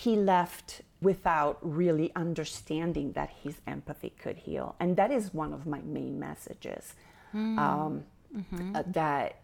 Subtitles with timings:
[0.00, 4.74] he left without really understanding that his empathy could heal.
[4.80, 6.94] And that is one of my main messages.
[7.34, 7.58] Mm.
[7.58, 8.76] Um, mm-hmm.
[8.76, 9.40] uh, that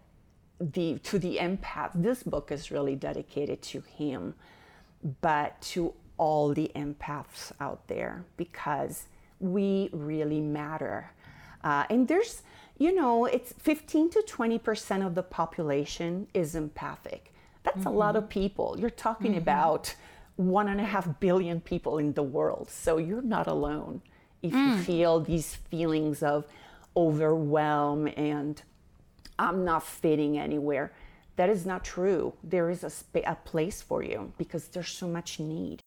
[0.59, 4.35] the to the empath, this book is really dedicated to him,
[5.21, 9.05] but to all the empaths out there because
[9.39, 11.13] we really matter.
[11.63, 12.41] Uh, and there's,
[12.79, 17.35] you know, it's 15 to 20% of the population is empathic.
[17.63, 17.89] That's mm-hmm.
[17.89, 18.41] a lot of mm-hmm.
[18.41, 18.77] people.
[18.79, 19.49] You're talking mm-hmm.
[19.51, 19.95] about
[20.37, 22.71] one and a half billion people in the world.
[22.71, 24.03] So you're not alone
[24.43, 24.77] if mm.
[24.77, 26.47] you feel these feelings of
[26.97, 28.63] overwhelm and
[29.39, 30.93] I'm not fitting anywhere.
[31.37, 32.33] That is not true.
[32.43, 35.83] There is a, sp- a place for you because there's so much need.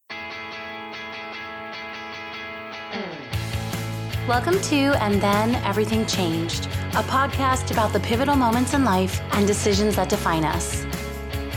[4.28, 9.48] Welcome to And Then Everything Changed, a podcast about the pivotal moments in life and
[9.48, 10.86] decisions that define us.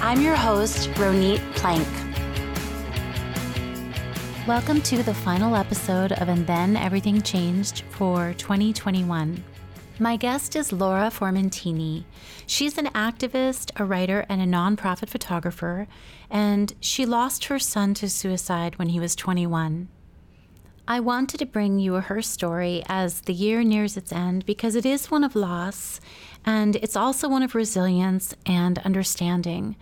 [0.01, 2.12] I'm your host, Ronit Plank.
[4.48, 9.45] Welcome to the final episode of And Then Everything Changed for 2021.
[10.01, 12.02] My guest is Laura Formentini.
[12.49, 15.87] She's an activist, a writer, and a nonprofit photographer,
[16.29, 19.87] and she lost her son to suicide when he was 21.
[20.88, 24.84] I wanted to bring you her story as the year nears its end because it
[24.84, 26.01] is one of loss
[26.45, 29.77] and it's also one of resilience and understanding.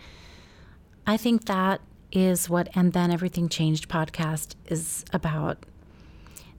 [1.06, 1.80] I think that
[2.12, 5.64] is what And Then Everything Changed podcast is about.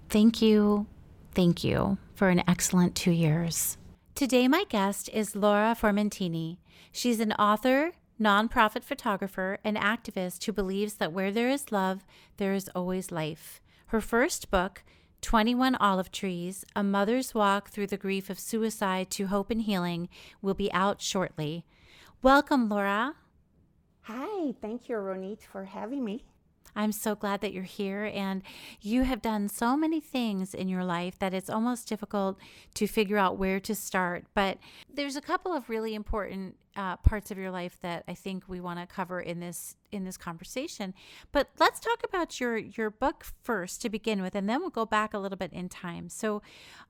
[0.10, 0.88] Thank you,
[1.34, 3.78] thank you for an excellent two years.
[4.16, 6.58] Today, my guest is Laura Formentini.
[6.92, 12.06] She's an author, nonprofit photographer, and activist who believes that where there is love,
[12.38, 13.62] there is always life.
[13.88, 14.84] Her first book,
[15.22, 20.10] 21 Olive Trees A Mother's Walk Through the Grief of Suicide to Hope and Healing,
[20.42, 21.66] will be out shortly.
[22.22, 23.16] Welcome, Laura.
[24.14, 26.26] Hi, thank you, Ronit, for having me.
[26.76, 28.44] I'm so glad that you're here and
[28.82, 32.38] you have done so many things in your life that it's almost difficult
[32.74, 34.26] to figure out where to start.
[34.34, 34.58] But
[34.94, 38.60] there's a couple of really important uh, parts of your life that I think we
[38.60, 40.94] want to cover in this in this conversation.
[41.32, 44.86] But let's talk about your your book first to begin with, and then we'll go
[44.86, 46.10] back a little bit in time.
[46.10, 46.42] So,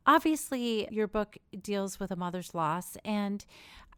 [0.08, 3.46] obviously, your book deals with a mother's loss, and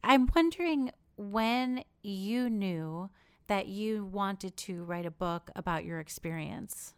[0.04, 3.10] I'm wondering when you knew
[3.48, 6.94] that you wanted to write a book about your experience?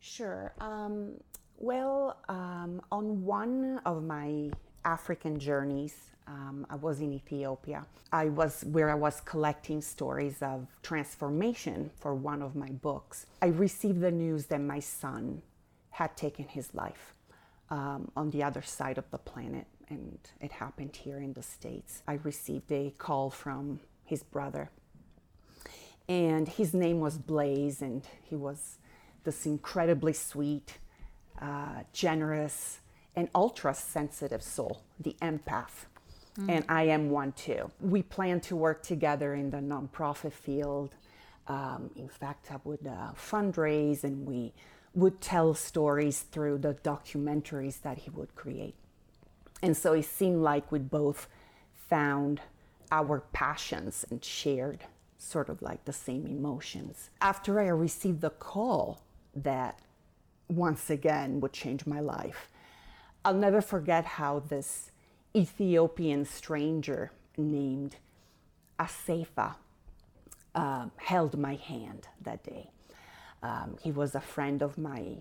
[0.00, 0.52] Sure.
[0.60, 1.14] Um,
[1.58, 4.50] well, um, on one of my
[4.84, 5.94] African journeys,
[6.26, 7.84] um, I was in Ethiopia.
[8.12, 13.26] I was where I was collecting stories of transformation for one of my books.
[13.42, 15.42] I received the news that my son
[15.90, 17.14] had taken his life
[17.68, 22.02] um, on the other side of the planet, and it happened here in the States.
[22.06, 24.70] I received a call from his brother
[26.10, 28.78] and his name was Blaze, and he was
[29.22, 30.78] this incredibly sweet,
[31.40, 32.80] uh, generous,
[33.14, 35.86] and ultra sensitive soul, the empath.
[36.36, 36.50] Mm.
[36.50, 37.70] And I am one too.
[37.80, 40.96] We plan to work together in the nonprofit field.
[41.46, 44.52] Um, in fact, I would uh, fundraise and we
[44.94, 48.74] would tell stories through the documentaries that he would create.
[49.62, 51.28] And so it seemed like we both
[51.88, 52.40] found
[52.90, 54.84] our passions and shared
[55.18, 57.10] sort of like the same emotions.
[57.20, 59.02] After I received the call
[59.34, 59.78] that
[60.48, 62.48] once again would change my life,
[63.24, 64.90] I'll never forget how this
[65.36, 67.96] Ethiopian stranger named
[68.78, 69.54] Asefa
[70.54, 72.70] uh, held my hand that day.
[73.42, 75.16] Um, he was a friend of my,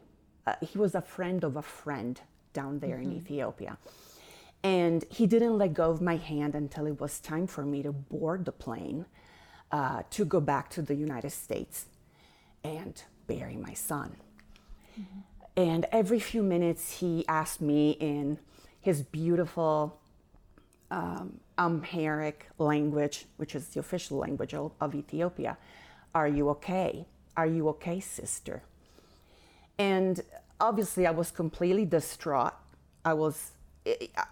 [0.47, 2.19] uh, he was a friend of a friend
[2.53, 3.11] down there mm-hmm.
[3.11, 3.77] in Ethiopia.
[4.63, 7.91] And he didn't let go of my hand until it was time for me to
[7.91, 9.05] board the plane
[9.71, 11.85] uh, to go back to the United States
[12.63, 14.17] and bury my son.
[14.99, 15.19] Mm-hmm.
[15.55, 18.39] And every few minutes, he asked me in
[18.81, 19.99] his beautiful
[20.91, 25.57] um, Amharic language, which is the official language of, of Ethiopia,
[26.15, 27.05] Are you okay?
[27.35, 28.63] Are you okay, sister?
[29.77, 30.21] And
[30.59, 32.53] obviously, I was completely distraught.
[33.05, 33.51] I was,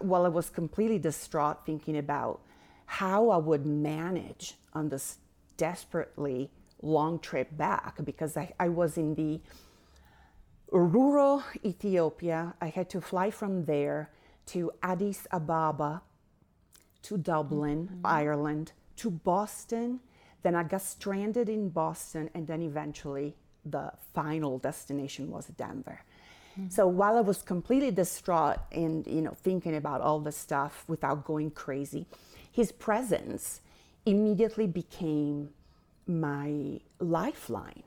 [0.00, 2.40] well, I was completely distraught thinking about
[2.86, 5.18] how I would manage on this
[5.56, 6.50] desperately
[6.82, 9.40] long trip back because I, I was in the
[10.70, 12.54] rural Ethiopia.
[12.60, 14.10] I had to fly from there
[14.46, 16.02] to Addis Ababa,
[17.02, 18.06] to Dublin, mm-hmm.
[18.06, 20.00] Ireland, to Boston.
[20.42, 26.00] Then I got stranded in Boston, and then eventually the final destination was Denver.
[26.58, 26.70] Mm-hmm.
[26.70, 31.24] So while I was completely distraught and you know thinking about all the stuff without
[31.24, 32.06] going crazy,
[32.50, 33.60] his presence
[34.04, 35.50] immediately became
[36.06, 37.82] my lifeline.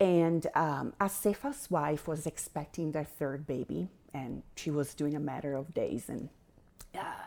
[0.00, 5.54] And um, Asefa's wife was expecting their third baby, and she was doing a matter
[5.54, 6.08] of days.
[6.08, 6.28] And
[6.94, 7.26] uh,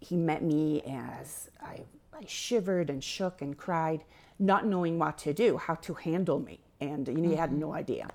[0.00, 1.80] he met me as I,
[2.12, 4.04] I shivered and shook and cried,
[4.38, 6.60] not knowing what to do, how to handle me.
[6.80, 8.08] And you know, he had no idea.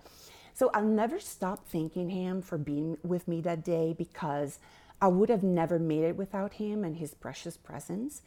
[0.59, 4.59] So I'll never stop thanking him for being with me that day because
[5.01, 8.23] I would have never made it without him and his precious presence.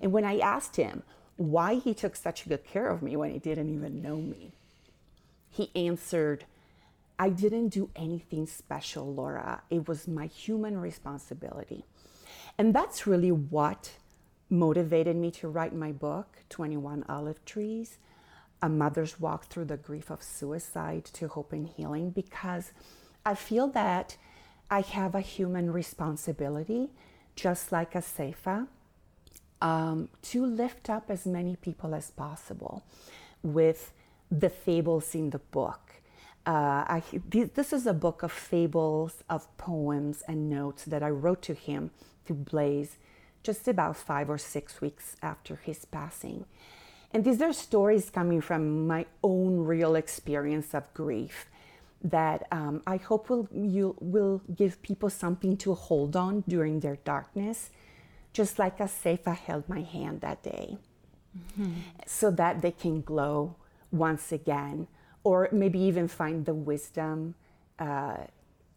[0.00, 1.04] And when I asked him
[1.36, 4.50] why he took such good care of me when he didn't even know me,
[5.48, 6.44] he answered,
[7.20, 9.62] I didn't do anything special, Laura.
[9.70, 11.84] It was my human responsibility.
[12.58, 13.92] And that's really what
[14.50, 17.98] motivated me to write my book, 21 Olive Trees
[18.62, 22.72] A Mother's Walk Through the Grief of Suicide to Hope and Healing, because
[23.24, 24.16] I feel that
[24.70, 26.90] I have a human responsibility,
[27.34, 28.66] just like Asefa,
[29.60, 32.82] um, to lift up as many people as possible
[33.42, 33.92] with
[34.30, 35.80] the fables in the book.
[36.46, 41.42] Uh, I, this is a book of fables, of poems, and notes that I wrote
[41.42, 41.90] to him,
[42.26, 42.96] to Blaze,
[43.42, 46.46] just about five or six weeks after his passing.
[47.16, 51.46] And these are stories coming from my own real experience of grief
[52.04, 56.96] that um, I hope will you will give people something to hold on during their
[56.96, 57.70] darkness,
[58.34, 60.76] just like Asefa held my hand that day,
[61.34, 61.72] mm-hmm.
[62.04, 63.56] so that they can glow
[63.90, 64.86] once again,
[65.24, 67.34] or maybe even find the wisdom
[67.78, 68.24] uh,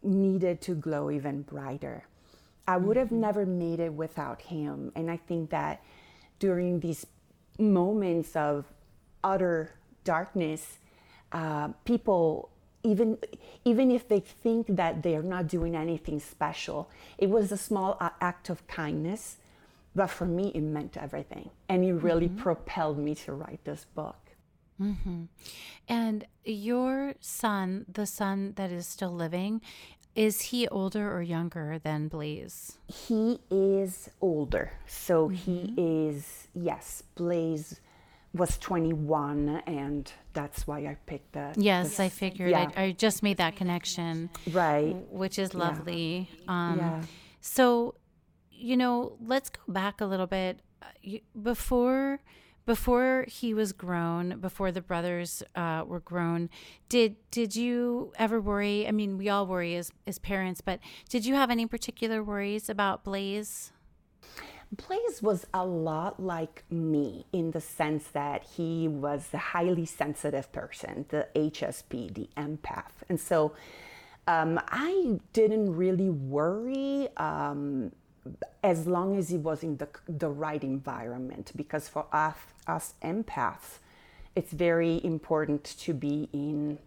[0.02, 2.04] needed to glow even brighter.
[2.66, 3.20] I would have mm-hmm.
[3.20, 5.82] never made it without him, and I think that
[6.38, 7.04] during these
[7.60, 8.66] moments of
[9.22, 9.74] utter
[10.04, 10.78] darkness,
[11.32, 12.50] uh, people
[12.82, 13.18] even
[13.64, 18.48] even if they think that they're not doing anything special it was a small act
[18.48, 19.36] of kindness
[19.94, 22.38] but for me it meant everything and it really mm-hmm.
[22.38, 24.30] propelled me to write this book
[24.80, 25.24] mm-hmm.
[25.88, 29.60] and your son the son that is still living
[30.14, 35.34] is he older or younger than blaze he is older so mm-hmm.
[35.34, 37.80] he is yes blaze
[38.32, 42.70] was 21 and that's why i picked that yes i figured yeah.
[42.76, 46.50] I, I, just made that connection right which is lovely yeah.
[46.70, 47.02] Um, yeah.
[47.40, 47.94] so
[48.50, 50.60] you know let's go back a little bit
[51.40, 52.20] before
[52.70, 56.48] before he was grown before the brothers uh, were grown
[56.88, 60.78] did did you ever worry i mean we all worry as as parents but
[61.08, 63.72] did you have any particular worries about blaze
[64.70, 70.52] Blaze was a lot like me in the sense that he was a highly sensitive
[70.52, 72.92] person, the HSP, the empath.
[73.08, 73.52] And so
[74.28, 77.90] um, I didn't really worry um,
[78.62, 82.36] as long as he was in the, the right environment because for us,
[82.66, 83.78] us empaths,
[84.36, 86.78] it's very important to be in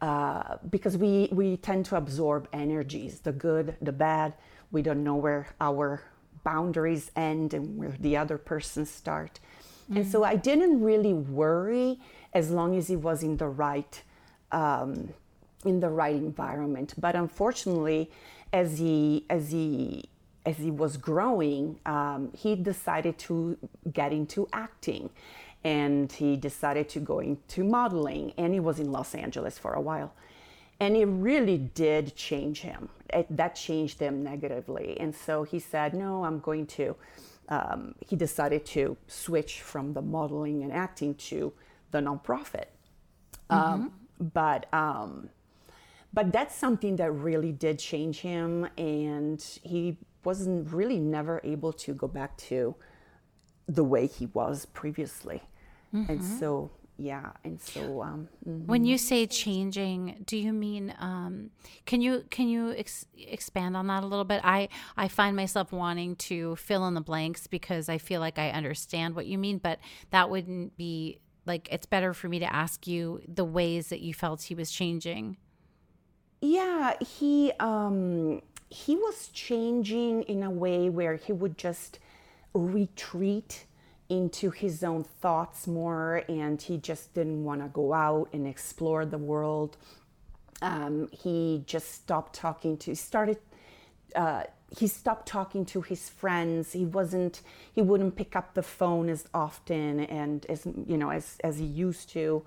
[0.00, 4.32] uh, because we, we tend to absorb energies, the good, the bad.
[4.72, 6.02] We don't know where our
[6.42, 9.40] boundaries end and where the other person start.
[9.84, 9.98] Mm-hmm.
[9.98, 12.00] And so I didn't really worry
[12.32, 14.02] as long as he was in the right
[14.52, 15.10] um,
[15.64, 16.94] in the right environment.
[16.96, 18.10] But unfortunately,
[18.52, 20.08] as he as he
[20.46, 23.56] as he was growing, um, he decided to
[23.92, 25.10] get into acting,
[25.64, 28.32] and he decided to go into modeling.
[28.38, 30.14] And he was in Los Angeles for a while,
[30.78, 34.98] and it really did change him it, that changed him negatively.
[35.00, 36.96] And so he said, No, I'm going to.
[37.48, 41.52] Um, he decided to switch from the modeling and acting to
[41.90, 42.66] the nonprofit.
[43.50, 43.54] Mm-hmm.
[43.54, 43.92] Um,
[44.32, 45.30] but um,
[46.12, 51.94] but that's something that really did change him, and he wasn't really never able to
[51.94, 52.74] go back to
[53.66, 55.42] the way he was previously.
[55.94, 56.12] Mm-hmm.
[56.12, 58.66] And so yeah and so um, mm-hmm.
[58.66, 61.50] when you say changing do you mean um,
[61.86, 65.72] can you can you ex- expand on that a little bit i i find myself
[65.72, 69.56] wanting to fill in the blanks because i feel like i understand what you mean
[69.56, 69.78] but
[70.10, 74.12] that wouldn't be like it's better for me to ask you the ways that you
[74.12, 75.38] felt he was changing
[76.42, 81.98] yeah he um he was changing in a way where he would just
[82.54, 83.64] retreat
[84.08, 89.04] into his own thoughts more and he just didn't want to go out and explore
[89.04, 89.76] the world.
[90.62, 93.38] Um, he just stopped talking to, started,
[94.14, 94.44] uh,
[94.76, 96.72] he stopped talking to his friends.
[96.72, 97.40] He wasn't,
[97.72, 101.64] he wouldn't pick up the phone as often and as, you know, as, as he
[101.64, 102.44] used to.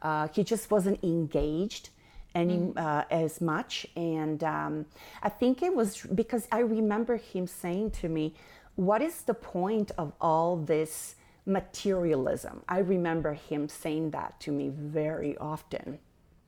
[0.00, 1.90] Uh, he just wasn't engaged
[2.36, 2.78] any mm.
[2.78, 4.86] uh, as much and um,
[5.22, 8.34] i think it was because i remember him saying to me
[8.76, 11.16] what is the point of all this
[11.46, 12.62] materialism.
[12.68, 15.98] I remember him saying that to me very often.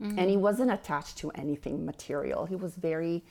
[0.02, 0.18] Mm-hmm.
[0.18, 2.46] And he wasn't attached to anything material.
[2.46, 3.24] He was very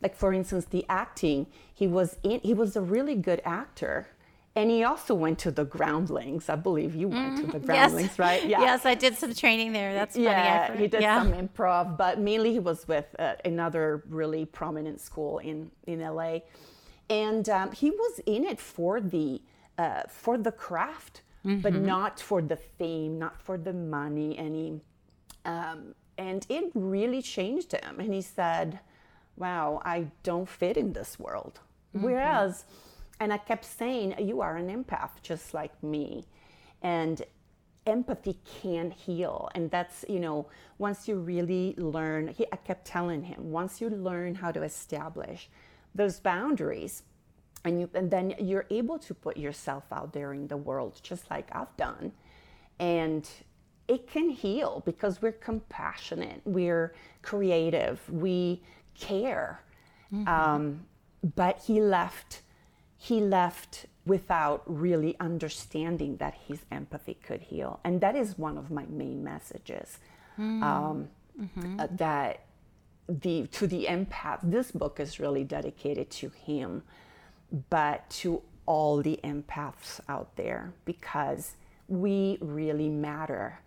[0.00, 4.08] like for instance the acting, he was in he was a really good actor.
[4.54, 6.50] And he also went to the groundlings.
[6.50, 7.46] I believe you went mm-hmm.
[7.46, 7.66] to the mm-hmm.
[7.66, 8.18] groundlings, yes.
[8.18, 8.46] right?
[8.46, 8.60] Yeah.
[8.60, 9.94] Yes, I did some training there.
[9.94, 10.26] That's funny.
[10.26, 11.22] Yeah, he did yeah.
[11.22, 16.40] some improv, but mainly he was with uh, another really prominent school in in LA,
[17.08, 19.40] and um, he was in it for the
[19.78, 21.60] uh, for the craft, mm-hmm.
[21.60, 24.36] but not for the fame, not for the money.
[24.36, 24.80] And he,
[25.46, 28.00] um, and it really changed him.
[28.00, 28.80] And he said,
[29.36, 31.60] "Wow, I don't fit in this world."
[31.96, 32.04] Mm-hmm.
[32.04, 32.64] Whereas,
[33.22, 36.24] and I kept saying, "You are an empath, just like me,"
[36.82, 37.22] and
[37.86, 39.48] empathy can heal.
[39.54, 40.46] And that's you know
[40.78, 45.48] once you really learn he, i kept telling him once you learn how to establish
[45.94, 47.02] those boundaries
[47.64, 51.30] and you and then you're able to put yourself out there in the world just
[51.30, 52.12] like I've done
[52.78, 53.28] and
[53.88, 58.62] it can heal because we're compassionate we're creative we
[58.94, 59.60] care.
[60.12, 60.28] Mm-hmm.
[60.28, 60.86] um,
[61.34, 62.42] but he left
[63.02, 68.70] he left without really understanding that his empathy could heal and that is one of
[68.70, 69.98] my main messages
[70.38, 70.62] mm-hmm.
[70.62, 71.08] Um,
[71.40, 71.80] mm-hmm.
[71.80, 72.44] uh, that
[73.08, 76.82] the to the empath this book is really dedicated to him
[77.70, 81.54] but to all the empaths out there because
[81.88, 83.58] we really matter.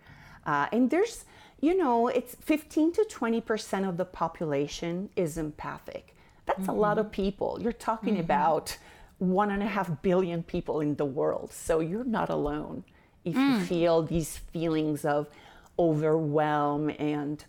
[0.44, 1.24] Uh, and there's,
[1.60, 6.14] you know, it's 15 to 20% of the population is empathic.
[6.46, 6.70] That's mm-hmm.
[6.70, 7.58] a lot of people.
[7.60, 8.22] You're talking mm-hmm.
[8.22, 8.76] about
[9.18, 11.52] one and a half billion people in the world.
[11.52, 12.84] So you're not alone
[13.24, 13.52] if mm.
[13.52, 15.28] you feel these feelings of
[15.78, 17.44] overwhelm and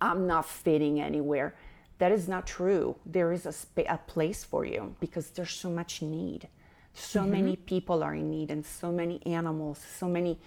[0.00, 1.54] I'm not fitting anywhere.
[1.98, 2.96] That is not true.
[3.06, 6.48] There is a, sp- a place for you because there's so much need.
[6.92, 7.30] So mm-hmm.
[7.30, 10.38] many people are in need, and so many animals, so many,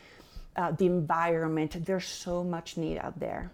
[0.56, 1.86] uh, the environment.
[1.86, 3.52] There's so much need out there.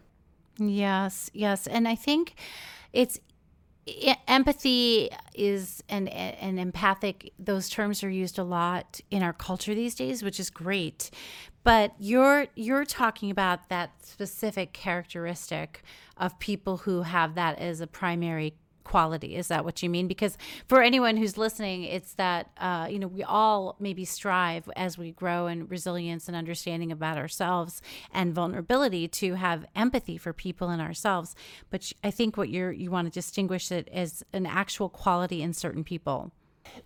[0.57, 1.67] Yes, yes.
[1.67, 2.35] And I think
[2.93, 3.19] it's
[4.27, 9.95] empathy is and and empathic those terms are used a lot in our culture these
[9.95, 11.11] days which is great.
[11.63, 15.83] But you're you're talking about that specific characteristic
[16.17, 19.35] of people who have that as a primary quality.
[19.35, 20.07] Is that what you mean?
[20.07, 20.37] Because
[20.69, 25.11] for anyone who's listening it's that uh, you know we all maybe strive as we
[25.11, 27.81] grow in resilience and understanding about ourselves
[28.13, 31.35] and vulnerability to have empathy for people and ourselves.
[31.69, 35.53] But i think what you're you want to distinguish it as an actual quality in
[35.53, 36.31] certain people.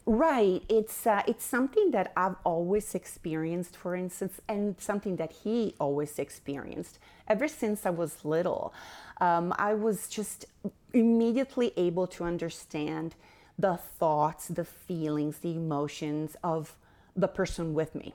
[0.05, 0.63] Right.
[0.69, 6.19] It's uh, it's something that I've always experienced, for instance, and something that he always
[6.19, 8.73] experienced ever since I was little.
[9.21, 10.45] Um, I was just
[10.93, 13.15] immediately able to understand
[13.57, 16.75] the thoughts, the feelings, the emotions of
[17.15, 18.13] the person with me.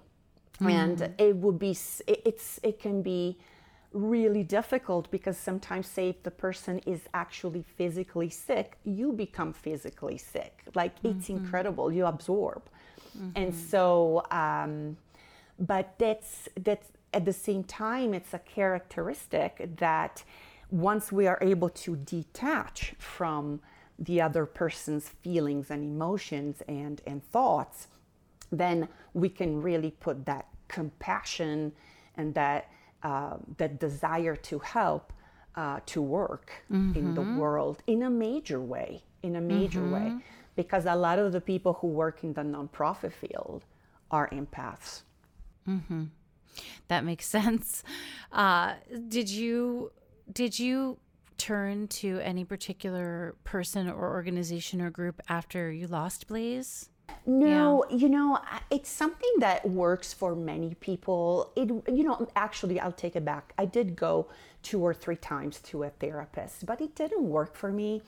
[0.55, 0.69] Mm-hmm.
[0.69, 1.77] And it would be,
[2.07, 3.39] it's, it can be
[3.93, 10.19] really difficult because sometimes, say, if the person is actually physically sick, you become physically
[10.19, 10.63] sick.
[10.75, 11.19] Like mm-hmm.
[11.19, 12.63] it's incredible, you absorb.
[13.17, 13.31] Mm-hmm.
[13.37, 14.97] And so, um,
[15.59, 20.25] but that's, that's at the same time, it's a characteristic that
[20.71, 23.61] once we are able to detach from
[23.99, 27.89] the other person's feelings and emotions and, and thoughts,
[28.51, 31.73] then we can really put that compassion
[32.17, 32.71] and that,
[33.03, 35.13] uh, that desire to help
[35.57, 36.99] uh, to work mm-hmm.
[36.99, 37.39] in the mm-hmm.
[37.39, 40.17] world in a major way, in a major mm-hmm.
[40.17, 40.25] way.
[40.57, 43.65] Because a lot of the people who work in the nonprofit field
[44.11, 45.03] are empaths.
[45.69, 46.05] Mm-hmm.
[46.89, 47.83] That makes sense.
[48.33, 48.75] Uh,
[49.09, 49.93] did you
[50.33, 50.99] did you
[51.39, 56.89] turn to any particular person or organization or group after you lost Blaze?
[57.27, 57.97] No, yeah.
[57.97, 58.39] you know,
[58.71, 61.53] it's something that works for many people.
[61.57, 63.53] It, you know, actually, I'll take it back.
[63.59, 64.29] I did go
[64.63, 68.03] two or three times to a therapist, but it didn't work for me.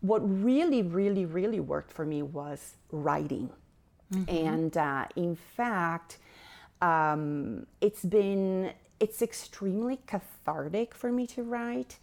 [0.00, 3.50] What really, really, really worked for me was writing.
[4.12, 4.46] Mm-hmm.
[4.46, 6.18] And uh, in fact,
[6.82, 11.98] um, it's been it's extremely cathartic for me to write.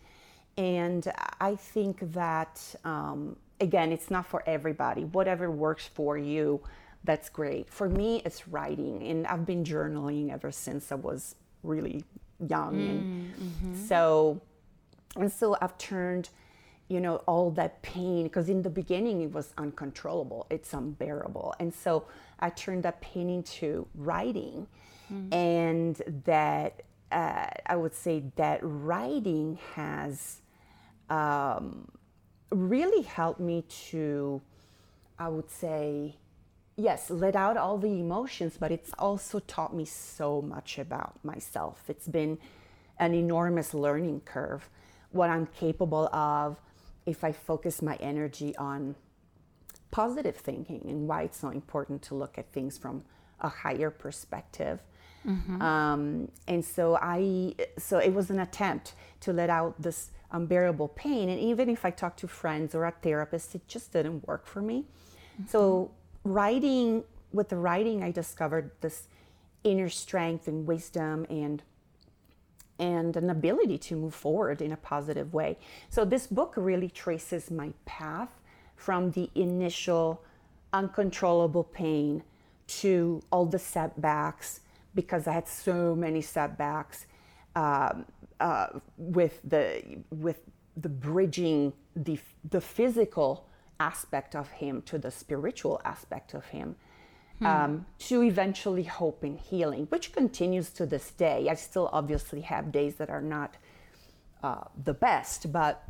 [0.57, 5.05] And I think that, um, again, it's not for everybody.
[5.05, 6.62] Whatever works for you,
[7.03, 7.69] that's great.
[7.69, 9.01] For me, it's writing.
[9.03, 12.03] And I've been journaling ever since I was really
[12.48, 12.75] young.
[12.75, 13.86] Mm, and mm-hmm.
[13.86, 14.41] so,
[15.15, 16.29] and so I've turned,
[16.89, 21.55] you know, all that pain, because in the beginning it was uncontrollable, it's unbearable.
[21.60, 22.05] And so
[22.39, 24.67] I turned that pain into writing
[25.11, 25.33] mm.
[25.33, 30.41] and that uh, I would say that writing has
[31.09, 31.89] um,
[32.49, 34.41] really helped me to,
[35.19, 36.15] I would say,
[36.77, 41.83] yes, let out all the emotions, but it's also taught me so much about myself.
[41.87, 42.37] It's been
[42.97, 44.69] an enormous learning curve,
[45.11, 46.57] what I'm capable of
[47.05, 48.95] if I focus my energy on
[49.89, 53.03] positive thinking and why it's so important to look at things from
[53.41, 54.79] a higher perspective.
[55.27, 55.61] Mm-hmm.
[55.61, 61.29] Um, and so I, so it was an attempt to let out this unbearable pain.
[61.29, 64.61] And even if I talked to friends or a therapist, it just didn't work for
[64.61, 64.85] me.
[65.33, 65.47] Mm-hmm.
[65.47, 65.91] So
[66.23, 69.07] writing, with the writing, I discovered this
[69.63, 71.61] inner strength and wisdom and
[72.79, 75.55] and an ability to move forward in a positive way.
[75.89, 78.41] So this book really traces my path
[78.75, 80.23] from the initial
[80.73, 82.23] uncontrollable pain
[82.65, 84.61] to all the setbacks
[84.95, 87.05] because I had so many setbacks
[87.55, 88.05] um,
[88.39, 88.67] uh,
[88.98, 90.41] with the with
[90.77, 92.19] the bridging the
[92.50, 93.48] the physical
[93.79, 96.75] aspect of him to the spiritual aspect of him.
[97.39, 97.45] Hmm.
[97.45, 101.48] Um, to eventually hope and healing, which continues to this day.
[101.50, 103.57] I still obviously have days that are not
[104.43, 105.83] uh, the best, but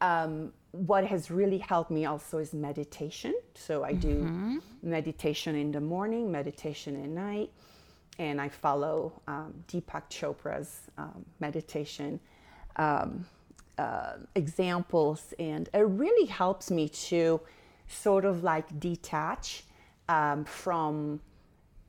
[0.00, 3.34] um, what has really helped me also is meditation.
[3.54, 4.58] So I do mm-hmm.
[4.82, 7.50] meditation in the morning, meditation at night,
[8.18, 12.20] and I follow um, Deepak Chopra's um, meditation
[12.76, 13.26] um,
[13.78, 17.40] uh, examples, and it really helps me to
[17.86, 19.64] sort of like detach
[20.08, 21.20] um, from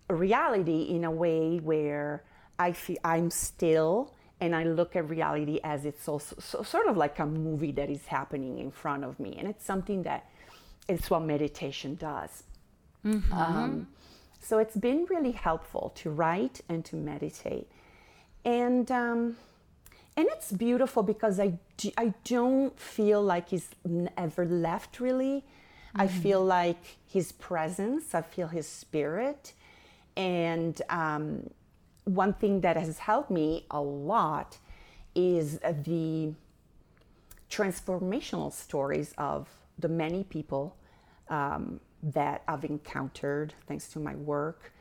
[0.09, 2.23] reality in a way where
[2.57, 6.95] I feel I'm still and I look at reality as it's also so, sort of
[6.95, 10.29] like a movie that is happening in front of me, and it's something that
[10.87, 12.43] it's what meditation does.
[13.05, 13.81] Mm-hmm.
[14.39, 17.67] So it's been really helpful to write and to meditate,
[18.45, 19.37] and um,
[20.15, 23.69] and it's beautiful because I do, I don't feel like he's
[24.17, 25.43] ever left really.
[25.89, 26.01] Mm-hmm.
[26.01, 28.15] I feel like his presence.
[28.15, 29.53] I feel his spirit,
[30.15, 31.49] and um,
[32.05, 34.57] one thing that has helped me a lot
[35.15, 36.33] is the
[37.49, 40.75] transformational stories of the many people
[41.29, 44.73] um, that I've encountered thanks to my work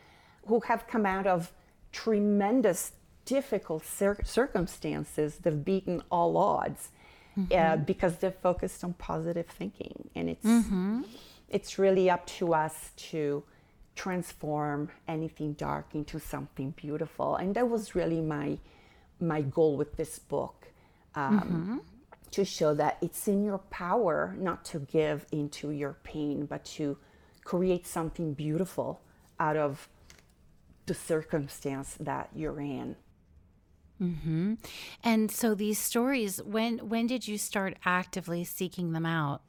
[0.47, 1.53] who have come out of
[1.93, 2.93] tremendous
[3.25, 5.39] difficult cir- circumstances.
[5.43, 6.91] They've beaten all odds
[7.37, 7.73] uh, mm-hmm.
[7.73, 10.09] uh, because they're focused on positive thinking.
[10.15, 11.03] And it's, mm-hmm.
[11.49, 13.45] it's really up to us to
[13.95, 17.37] transform anything dark into something beautiful.
[17.37, 18.59] And that was really my
[19.21, 20.69] my goal with this book.
[21.15, 21.79] Um, mm-hmm.
[22.33, 26.97] To show that it's in your power not to give into your pain, but to
[27.51, 29.01] create something beautiful
[29.39, 29.89] out of
[30.87, 32.97] the circumstance that you're in.
[34.01, 34.55] Mm-hmm.
[35.03, 39.41] And so these stories, when when did you start actively seeking them out?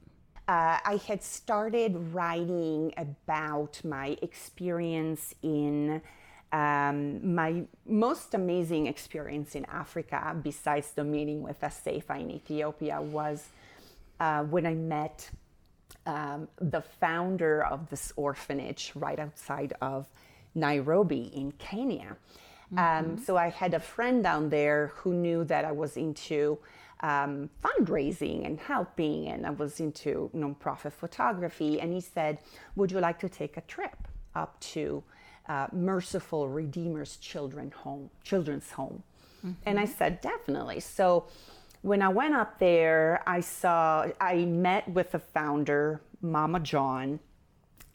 [0.50, 6.02] uh, I had started writing about my experience in
[6.52, 13.50] um, my most amazing experience in Africa, besides the meeting with Asefa in Ethiopia, was
[14.20, 15.30] uh, when I met
[16.10, 20.08] um, the founder of this orphanage right outside of
[20.56, 22.18] Nairobi in Kenya.
[22.72, 23.12] Um, mm-hmm.
[23.12, 26.58] Um, so I had a friend down there who knew that I was into
[27.02, 31.80] um, fundraising and helping, and I was into nonprofit photography.
[31.80, 32.40] And he said,
[32.76, 35.04] Would you like to take a trip up to
[35.48, 39.04] uh, Merciful Redeemer's Children Home, Children's Home?
[39.46, 39.52] Mm-hmm.
[39.68, 40.80] And I said, Definitely.
[40.80, 41.28] So
[41.82, 47.20] when I went up there, I saw, I met with the founder, Mama John,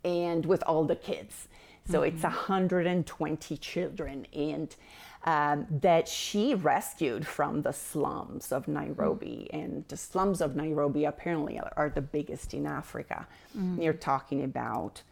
[0.05, 1.49] and with all the kids.
[1.91, 2.17] So mm-hmm.
[2.17, 4.27] it's 120 children.
[4.33, 4.75] And
[5.25, 9.49] um, that she rescued from the slums of Nairobi.
[9.53, 9.63] Mm.
[9.63, 13.27] And the slums of Nairobi apparently are, are the biggest in Africa.
[13.57, 13.83] Mm.
[13.83, 15.03] You're talking about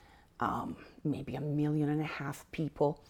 [0.41, 3.03] um, maybe a million and a half people.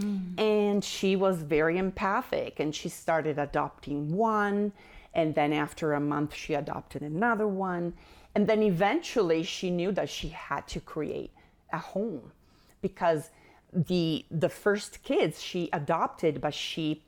[0.00, 0.40] Mm.
[0.40, 4.72] And she was very empathic and she started adopting one.
[5.14, 7.94] And then after a month, she adopted another one.
[8.34, 11.30] And then eventually, she knew that she had to create
[11.72, 12.32] a home
[12.82, 13.30] because
[13.72, 17.02] the the first kids she adopted, but she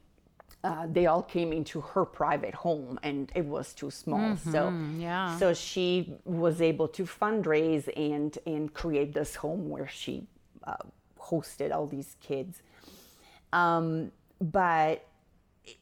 [0.64, 4.72] uh, they all came into her private home and it was too small mm-hmm, so
[4.98, 5.38] yeah.
[5.38, 10.26] so she was able to fundraise and and create this home where she
[10.64, 10.74] uh,
[11.20, 12.62] hosted all these kids
[13.52, 15.06] um, but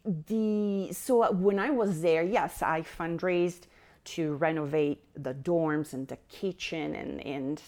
[0.04, 3.66] the so when i was there yes i fundraised
[4.04, 7.62] to renovate the dorms and the kitchen and and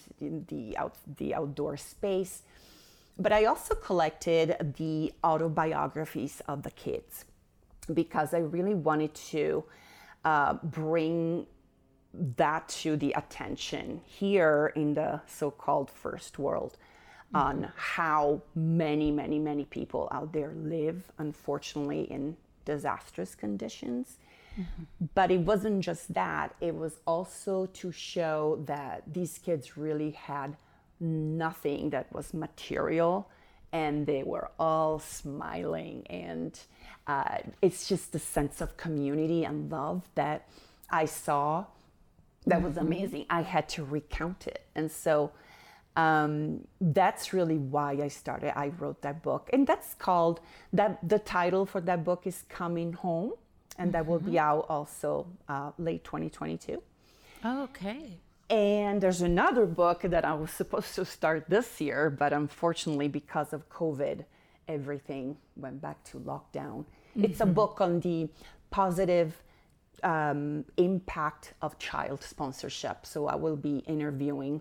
[0.49, 2.43] the out the outdoor space.
[3.19, 7.25] But I also collected the autobiographies of the kids
[7.93, 9.65] because I really wanted to
[10.25, 11.47] uh, bring
[12.13, 16.77] that to the attention here in the so-called first world
[17.35, 24.19] on how many, many, many people out there live, unfortunately, in disastrous conditions.
[25.15, 30.57] But it wasn't just that, it was also to show that these kids really had
[30.99, 33.29] nothing that was material
[33.73, 36.07] and they were all smiling.
[36.09, 36.59] And
[37.07, 40.49] uh, it's just the sense of community and love that
[40.89, 41.67] I saw
[42.47, 43.27] that was amazing.
[43.29, 44.63] I had to recount it.
[44.75, 45.33] And so
[45.97, 48.57] um, that's really why I started.
[48.57, 50.41] I wrote that book, and that's called
[50.73, 51.07] that.
[51.09, 53.33] The title for that book is "Coming Home,"
[53.79, 56.83] and that will be out also uh, late 2022.
[57.45, 58.19] Okay.
[58.49, 63.53] And there's another book that I was supposed to start this year, but unfortunately, because
[63.53, 64.25] of COVID,
[64.69, 66.85] everything went back to lockdown.
[67.17, 68.29] It's a book on the
[68.71, 69.43] positive
[70.03, 73.07] um, impact of child sponsorship.
[73.07, 74.61] So I will be interviewing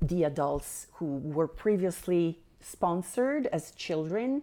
[0.00, 4.42] the adults who were previously sponsored as children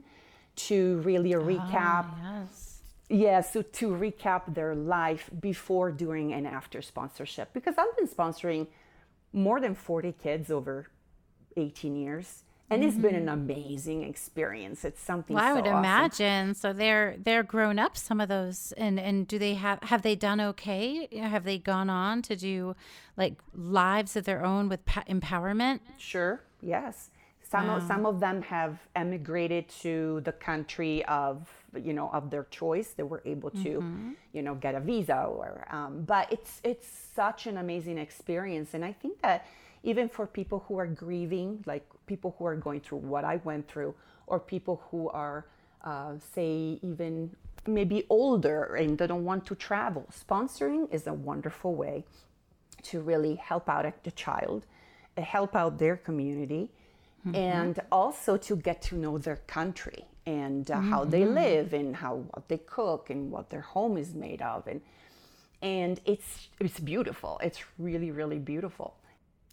[0.56, 2.80] to really ah, recap Yes.
[3.10, 7.54] yeah, so to recap their life before, during, and after sponsorship.
[7.54, 8.68] Because I've been sponsoring
[9.34, 10.88] more than 40 kids over
[11.58, 12.44] 18 years.
[12.74, 14.84] And it's been an amazing experience.
[14.86, 15.78] It's something Well, I would awesome.
[15.80, 16.56] imagine.
[16.56, 17.98] So they're they're grown up.
[17.98, 21.08] Some of those, and and do they have have they done okay?
[21.18, 22.76] Have they gone on to do
[23.18, 25.80] like lives of their own with pa- empowerment?
[25.98, 27.10] Sure, yes.
[27.54, 31.48] Some, of, some of them have emigrated to the country of,
[31.80, 32.94] you know, of their choice.
[32.94, 37.46] They were able to, you know, get a visa or, um, but it's, it's such
[37.46, 38.74] an amazing experience.
[38.74, 39.46] And I think that
[39.84, 43.68] even for people who are grieving, like people who are going through what I went
[43.68, 43.94] through,
[44.28, 45.46] or people who are,
[45.84, 47.36] uh, say, even
[47.68, 52.04] maybe older and they don't want to travel, sponsoring is a wonderful way
[52.84, 54.66] to really help out the child,
[55.18, 56.70] uh, help out their community,
[57.34, 62.16] and also to get to know their country and uh, how they live and how
[62.16, 64.82] what they cook and what their home is made of and
[65.62, 67.40] and it's it's beautiful.
[67.42, 68.96] It's really really beautiful.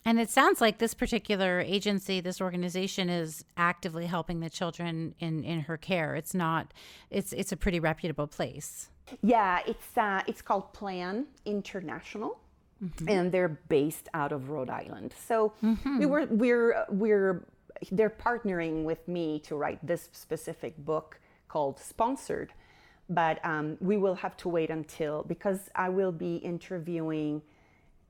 [0.05, 5.45] And it sounds like this particular agency, this organization, is actively helping the children in
[5.45, 6.15] in her care.
[6.17, 6.73] It's not.
[7.11, 8.89] It's it's a pretty reputable place.
[9.23, 12.39] Yeah, it's uh, it's called Plan International,
[13.07, 15.15] and they're based out of Rhode Island.
[15.27, 15.53] So
[15.99, 17.45] we were we're we're
[17.93, 22.53] they're partnering with me to write this specific book called Sponsored,
[23.09, 27.43] but um, we will have to wait until because I will be interviewing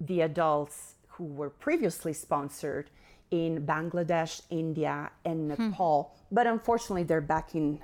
[0.00, 2.88] the adults who were previously sponsored
[3.30, 6.16] in Bangladesh, India, and Nepal.
[6.32, 7.78] But unfortunately, they're back in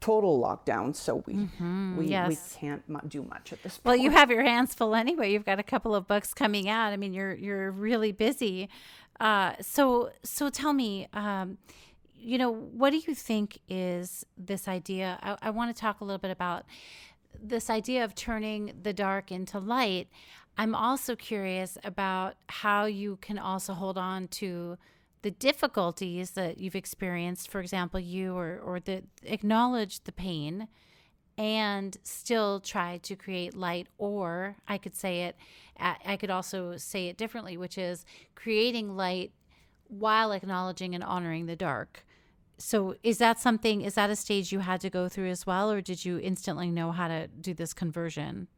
[0.00, 1.48] total lockdown, so we
[1.98, 2.28] we, yes.
[2.28, 3.84] we can't do much at this point.
[3.84, 5.32] Well, you have your hands full anyway.
[5.32, 6.92] You've got a couple of books coming out.
[6.92, 8.68] I mean, you're you're really busy.
[9.18, 11.58] Uh, so so tell me, um,
[12.16, 15.18] you know, what do you think is this idea?
[15.22, 16.64] I, I want to talk a little bit about
[17.42, 20.08] this idea of turning the dark into light.
[20.58, 24.78] I'm also curious about how you can also hold on to
[25.22, 27.50] the difficulties that you've experienced.
[27.50, 30.68] For example, you or or the acknowledge the pain
[31.38, 35.36] and still try to create light or i could say it
[35.78, 39.32] i could also say it differently which is creating light
[39.88, 42.06] while acknowledging and honoring the dark
[42.58, 45.70] so is that something is that a stage you had to go through as well
[45.70, 48.48] or did you instantly know how to do this conversion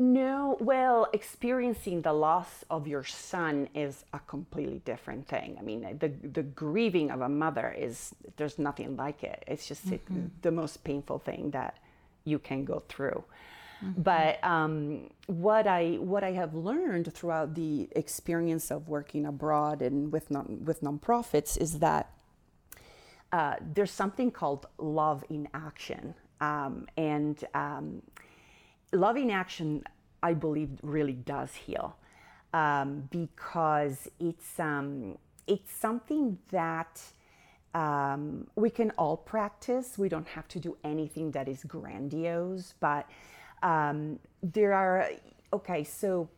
[0.00, 5.58] No, well, experiencing the loss of your son is a completely different thing.
[5.58, 9.44] I mean, the the grieving of a mother is there's nothing like it.
[9.46, 10.00] It's just it,
[10.40, 11.76] the most painful thing that
[12.24, 13.22] you can go through.
[13.98, 20.10] But um, what I what I have learned throughout the experience of working abroad and
[20.10, 22.10] with non, with nonprofits is that
[23.32, 28.00] uh, there's something called love in action, um, and um,
[28.92, 29.84] love in action,
[30.22, 31.96] I believe, really does heal
[32.52, 37.00] um, because it's um, it's something that
[37.74, 39.98] um, we can all practice.
[39.98, 43.08] We don't have to do anything that is grandiose, but
[43.62, 45.10] um, there are
[45.52, 45.84] okay.
[45.84, 46.28] So,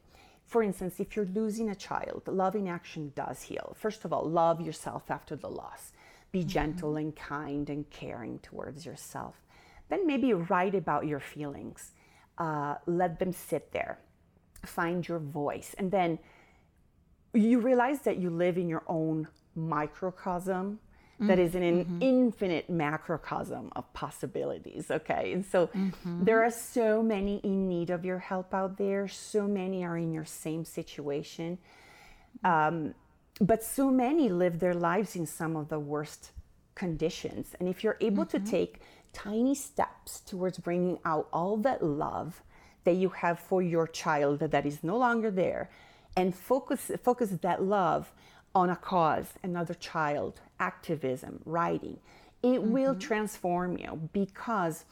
[0.47, 3.75] for instance, if you're losing a child, love in action does heal.
[3.79, 5.93] First of all, love yourself after the loss.
[6.31, 9.35] Be gentle and kind and caring towards yourself.
[9.91, 11.93] Then maybe write about your feelings.
[12.39, 13.99] Uh, let them sit there.
[14.65, 15.75] Find your voice.
[15.79, 16.19] And then
[17.35, 20.79] you realize that you live in your own microcosm
[21.21, 24.91] that is in an infinite macrocosm of possibilities.
[24.91, 25.33] Okay.
[25.33, 25.71] And so
[26.05, 29.07] there are so many in need of your help out there.
[29.07, 31.59] So many are in your same situation.
[32.43, 32.95] Um,
[33.41, 36.33] but so many live their lives in some of the worst
[36.75, 37.55] conditions.
[37.61, 38.81] And if you're able to take
[39.13, 42.43] tiny steps towards bringing out all that love
[42.85, 45.71] that you have for your child that is no longer there
[46.17, 48.13] and focus focus that love
[48.55, 51.99] on a cause, another child, activism, writing,
[52.43, 52.99] it will mm-hmm.
[52.99, 54.85] transform you because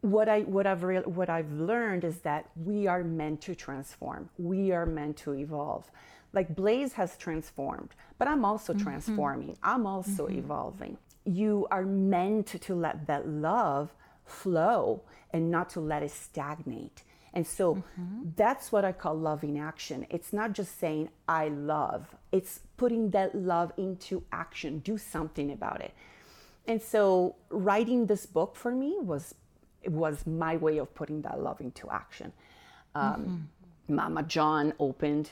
[0.00, 4.30] what I what I've re- what I've learned is that we are meant to transform.
[4.38, 5.90] We are meant to evolve.
[6.32, 8.82] Like Blaze has transformed, but I'm also mm-hmm.
[8.82, 9.56] transforming.
[9.62, 10.38] I'm also mm-hmm.
[10.38, 10.96] evolving.
[11.24, 15.02] You are meant to let that love flow
[15.32, 17.02] and not to let it stagnate.
[17.32, 17.82] And so
[18.36, 20.06] that's what I call love in action.
[20.10, 22.16] It's not just saying I love.
[22.32, 24.80] It's putting that love into action.
[24.80, 25.94] Do something about it.
[26.66, 29.34] And so writing this book for me was
[29.82, 32.32] it was my way of putting that love into action.
[32.94, 33.48] Um,
[33.88, 35.30] Mama John opened,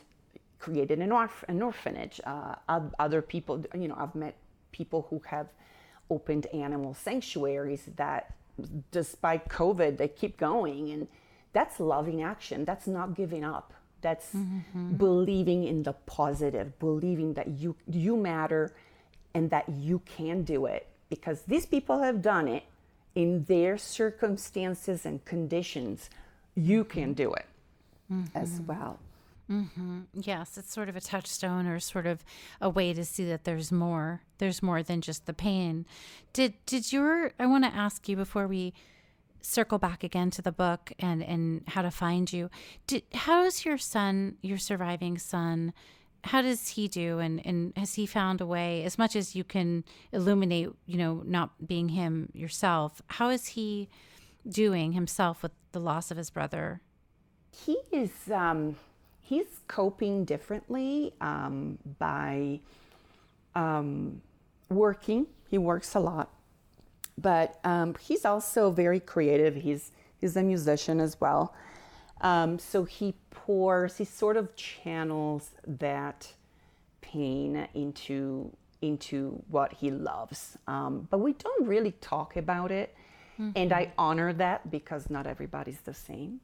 [0.59, 2.21] created an, orph- an orphanage.
[2.25, 2.55] Uh,
[2.99, 4.37] other people, you know, I've met
[4.73, 5.49] people who have
[6.11, 8.35] opened animal sanctuaries that,
[8.91, 11.09] despite COVID, they keep going, and
[11.53, 12.65] that's loving action.
[12.65, 13.75] That's not giving up.
[14.01, 14.95] That's mm-hmm.
[14.97, 18.73] believing in the positive, believing that you you matter,
[19.35, 22.65] and that you can do it because these people have done it
[23.15, 26.11] in their circumstances and conditions.
[26.55, 27.47] You can do it
[28.13, 28.37] mm-hmm.
[28.37, 28.99] as well.
[30.13, 32.25] Yes, it's sort of a touchstone or sort of
[32.61, 34.23] a way to see that there's more.
[34.39, 35.87] There's more than just the pain.
[36.33, 38.75] Did did your I want to ask you before we
[39.41, 42.51] circle back again to the book and and how to find you.
[42.87, 45.73] Did how does your son, your surviving son,
[46.25, 49.45] how does he do and and has he found a way as much as you
[49.45, 53.01] can illuminate, you know, not being him yourself.
[53.07, 53.89] How is he
[54.47, 56.83] doing himself with the loss of his brother?
[57.65, 58.77] he is um,
[59.29, 62.61] he's coping differently um, by
[63.55, 64.23] um,
[64.71, 65.27] working.
[65.49, 66.31] He works a lot,
[67.19, 69.55] but um, he's also very creative.
[69.55, 71.55] He's he's a musician as well.
[72.23, 73.99] Um, so he pours.
[73.99, 76.33] He sort of channels that
[77.01, 80.57] pain into into what he loves.
[80.67, 82.95] Um, but we don't really talk about it,
[83.57, 86.41] and I honor that because not everybody's the same.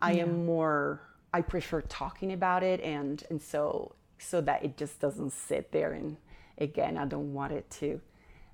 [0.00, 5.00] I am more I prefer talking about it and and so so that it just
[5.00, 5.92] doesn't sit there.
[5.92, 6.16] And
[6.58, 8.00] again I don't want it to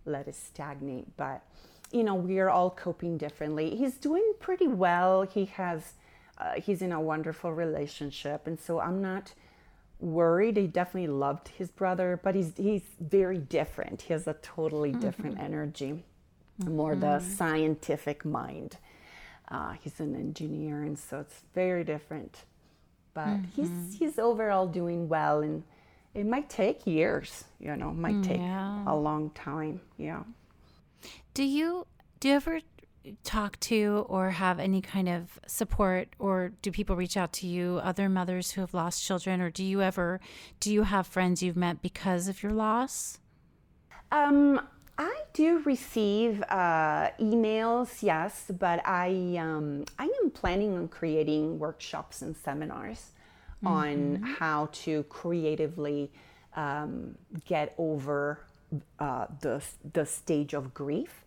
[0.04, 1.42] let it stagnate but
[1.90, 3.76] you know we are all coping differently.
[3.76, 5.22] He's doing pretty well.
[5.22, 5.94] He has
[6.38, 8.46] uh, he's in a wonderful relationship.
[8.46, 9.32] And so I'm not
[9.98, 10.58] worried.
[10.58, 14.02] He definitely loved his brother but he's he's very different.
[14.02, 16.04] He has a totally different energy
[16.64, 18.78] more the scientific mind.
[19.48, 22.44] Uh, he's an engineer, and so it's very different.
[23.16, 25.62] But he's he's overall doing well, and
[26.14, 27.44] it might take years.
[27.58, 28.84] You know, might take yeah.
[28.86, 29.80] a long time.
[29.96, 30.22] Yeah.
[31.32, 31.86] Do you
[32.20, 32.60] do you ever
[33.24, 37.80] talk to or have any kind of support or do people reach out to you
[37.82, 40.20] other mothers who have lost children or do you ever
[40.58, 43.18] do you have friends you've met because of your loss?
[44.12, 44.60] Um,
[44.98, 52.22] I do receive uh, emails, yes, but I um, I am planning on creating workshops
[52.22, 53.10] and seminars
[53.64, 56.10] on how to creatively
[56.54, 58.40] um, get over
[58.98, 61.24] uh, the the stage of grief.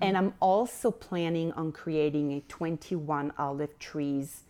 [0.00, 4.42] And I'm also planning on creating a 21 olive trees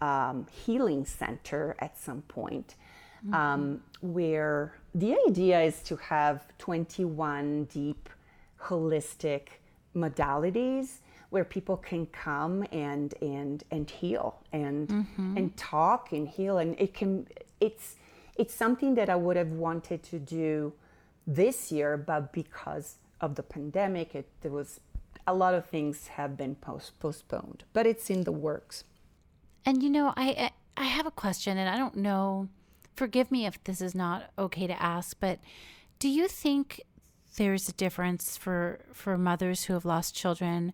[0.00, 2.74] um, healing center at some point,
[3.32, 8.08] um, where the idea is to have 21 deep,
[8.62, 9.48] holistic
[9.94, 15.36] modalities where people can come and and and heal and mm-hmm.
[15.36, 16.56] and talk and heal.
[16.58, 17.26] And it can
[17.60, 17.96] it's
[18.36, 20.72] it's something that I would have wanted to do
[21.26, 24.80] this year but because of the pandemic it there was
[25.26, 28.84] a lot of things have been post, postponed but it's in the works.
[29.66, 32.48] And you know, I I have a question and I don't know
[32.96, 35.38] forgive me if this is not okay to ask, but
[35.98, 36.82] do you think
[37.36, 40.72] there's a difference for for mothers who have lost children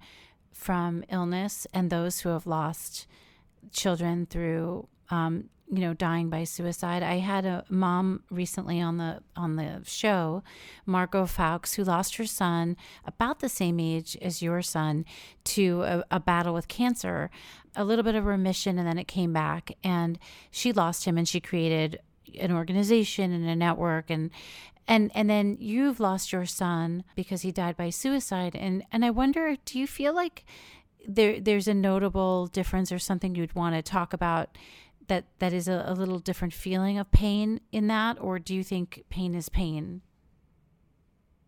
[0.52, 3.06] from illness and those who have lost
[3.72, 7.02] children through um, you know dying by suicide?
[7.02, 10.42] I had a mom recently on the on the show
[10.86, 15.04] margot fawkes who lost her son about the same age as your son
[15.44, 17.30] to a, a battle with cancer
[17.74, 20.18] a little bit of remission and then it came back and
[20.50, 22.00] she lost him and she created
[22.40, 24.30] an organization and a network and
[24.88, 28.56] and and then you've lost your son because he died by suicide.
[28.56, 30.44] And and I wonder do you feel like
[31.06, 34.58] there there's a notable difference or something you'd want to talk about
[35.08, 38.18] that that is a, a little different feeling of pain in that?
[38.20, 40.02] Or do you think pain is pain?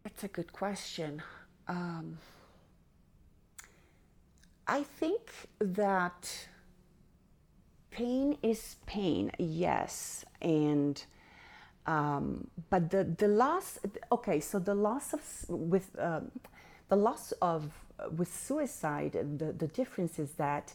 [0.04, 1.22] That's a good question.
[1.66, 2.18] Um,
[4.66, 6.48] I think that
[7.94, 11.04] pain is pain yes and
[11.86, 13.78] um, but the the loss
[14.10, 16.30] okay so the loss of with um,
[16.88, 17.70] the loss of
[18.16, 20.74] with suicide the the difference is that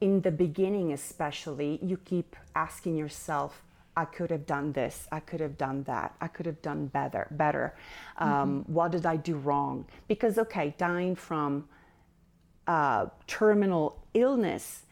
[0.00, 3.64] in the beginning especially you keep asking yourself
[3.96, 7.26] i could have done this i could have done that i could have done better
[7.32, 7.74] better
[8.18, 8.72] um, mm-hmm.
[8.72, 11.68] what did i do wrong because okay dying from
[12.68, 14.82] uh, terminal illness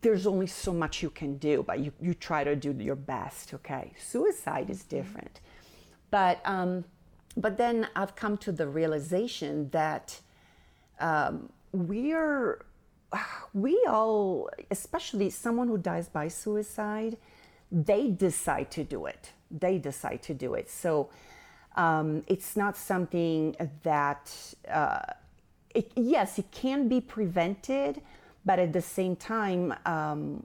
[0.00, 3.54] there's only so much you can do, but you, you try to do your best,
[3.54, 3.92] okay?
[3.98, 4.96] Suicide is mm-hmm.
[4.96, 5.40] different.
[6.10, 6.84] But, um,
[7.36, 10.20] but then I've come to the realization that
[11.00, 12.64] um, we are,
[13.52, 17.16] we all, especially someone who dies by suicide,
[17.72, 19.32] they decide to do it.
[19.50, 20.70] They decide to do it.
[20.70, 21.10] So
[21.74, 24.32] um, it's not something that,
[24.70, 25.00] uh,
[25.74, 28.00] it, yes, it can be prevented
[28.44, 30.44] but at the same time, um,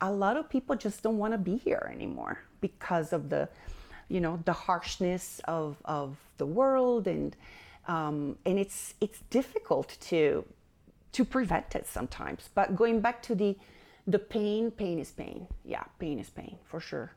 [0.00, 3.48] a lot of people just don't want to be here anymore because of the,
[4.08, 7.36] you know, the harshness of, of the world and
[7.88, 10.44] um, and it's it's difficult to
[11.12, 12.48] to prevent it sometimes.
[12.54, 13.56] But going back to the
[14.06, 15.46] the pain, pain is pain.
[15.64, 17.12] Yeah, pain is pain for sure.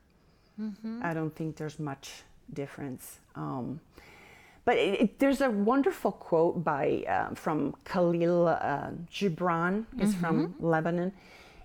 [0.60, 1.02] Mm-hmm.
[1.04, 3.20] I don't think there's much difference.
[3.36, 3.80] Um,
[4.66, 9.86] but it, it, there's a wonderful quote by uh, from Kahlil uh, Gibran.
[10.00, 10.20] Is mm-hmm.
[10.20, 11.14] from Lebanon,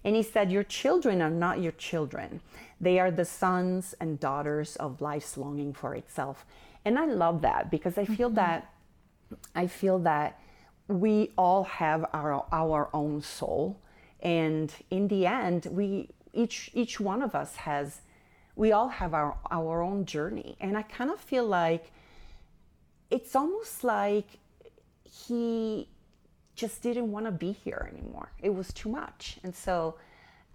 [0.05, 2.41] and he said, "Your children are not your children;
[2.81, 6.45] they are the sons and daughters of life's longing for itself."
[6.85, 8.37] And I love that because I feel mm-hmm.
[8.37, 8.73] that
[9.55, 10.39] I feel that
[10.89, 13.81] we all have our our own soul,
[14.21, 18.03] and in the end, we each each one of us has
[18.57, 21.93] we all have our our own journey, and I kind of feel like
[23.11, 24.39] it's almost like
[25.05, 25.89] he
[26.55, 28.33] just didn't want to be here anymore.
[28.41, 29.39] It was too much.
[29.43, 29.97] And so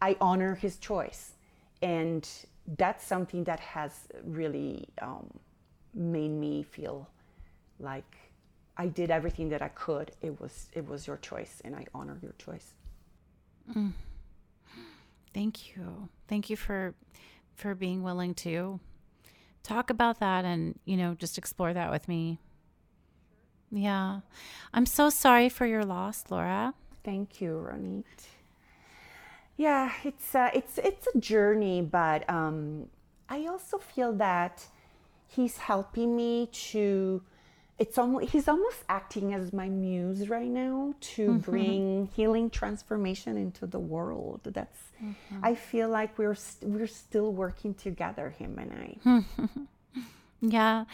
[0.01, 1.33] I honor his choice.
[1.81, 2.27] And
[2.77, 5.29] that's something that has really um,
[5.93, 7.09] made me feel
[7.79, 8.17] like
[8.77, 10.11] I did everything that I could.
[10.21, 12.73] It was it was your choice, and I honor your choice.
[13.73, 13.93] Mm.
[15.33, 16.09] Thank you.
[16.27, 16.93] Thank you for
[17.55, 18.79] for being willing to
[19.63, 22.37] talk about that and you know just explore that with me
[23.75, 24.21] yeah.
[24.73, 26.73] I'm so sorry for your loss, Laura.
[27.03, 28.03] Thank you, Ronit.
[29.57, 32.87] Yeah, it's uh, it's it's a journey, but um,
[33.29, 34.65] I also feel that
[35.27, 37.21] he's helping me to.
[37.77, 41.37] It's almost he's almost acting as my muse right now to mm-hmm.
[41.39, 44.41] bring healing transformation into the world.
[44.43, 45.43] That's mm-hmm.
[45.43, 49.23] I feel like we're we st- we're still working together, him and I.
[50.41, 50.85] yeah.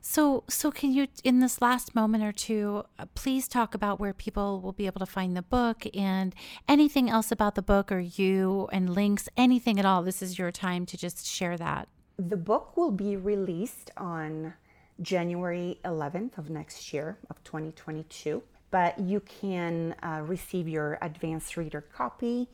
[0.00, 4.12] So, so can you, in this last moment or two, uh, please talk about where
[4.12, 6.34] people will be able to find the book and
[6.68, 10.02] anything else about the book or you and links, anything at all?
[10.02, 11.88] This is your time to just share that.
[12.16, 14.54] The book will be released on
[15.00, 21.80] January 11th of next year of 2022, but you can uh, receive your advanced reader
[21.80, 22.48] copy.